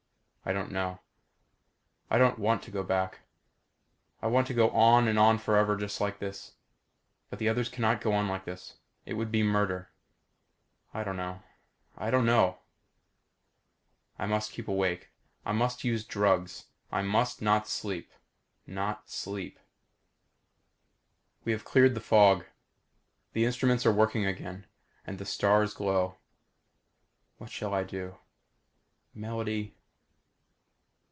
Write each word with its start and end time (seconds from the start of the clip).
I 0.43 0.53
don't 0.53 0.71
know. 0.71 1.01
I 2.09 2.17
don't 2.17 2.39
want 2.39 2.63
to 2.63 2.71
go 2.71 2.81
back. 2.81 3.19
I 4.23 4.27
want 4.27 4.47
to 4.47 4.55
go 4.55 4.71
on 4.71 5.07
and 5.07 5.19
on 5.19 5.37
forever 5.37 5.77
just 5.77 6.01
like 6.01 6.17
this. 6.17 6.53
But 7.29 7.37
the 7.37 7.47
others 7.47 7.69
cannot 7.69 8.01
go 8.01 8.11
on 8.13 8.27
like 8.27 8.45
this. 8.45 8.77
It 9.05 9.13
would 9.13 9.31
be 9.31 9.43
murder. 9.43 9.91
I 10.95 11.03
don't 11.03 11.15
know. 11.15 11.43
I 11.95 12.09
don't 12.09 12.25
know. 12.25 12.57
I 14.17 14.25
must 14.25 14.51
keep 14.51 14.67
awake. 14.67 15.09
I 15.45 15.53
use 15.83 16.03
drugs. 16.03 16.65
I 16.91 17.03
must 17.03 17.43
not 17.43 17.67
sleep 17.67 18.11
not 18.65 19.11
sleep. 19.11 19.59
We 21.45 21.51
have 21.51 21.63
cleared 21.65 21.93
the 21.93 22.01
fog. 22.01 22.45
The 23.33 23.45
instruments 23.45 23.85
are 23.85 23.93
working 23.93 24.25
again. 24.25 24.65
Again 25.05 25.17
the 25.17 25.25
stars 25.25 25.75
glow. 25.75 26.15
What 27.37 27.51
shall 27.51 27.75
I 27.75 27.83
do. 27.83 28.17
_Melody.... 29.15 29.73